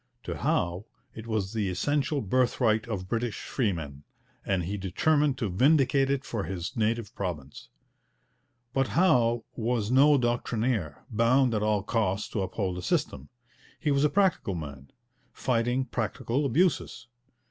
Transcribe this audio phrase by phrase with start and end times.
[0.23, 4.03] To Howe it was the essential birthright of British freemen,
[4.43, 7.69] and he determined to vindicate it for his native province.
[8.73, 13.29] But Howe was no doctrinaire, bound at all costs to uphold a system.
[13.79, 14.89] He was a practical man,
[15.31, 17.05] fighting practical abuses.